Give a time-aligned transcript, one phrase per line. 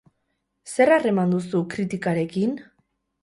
[0.75, 2.57] Zer harreman duzu kritikarekin?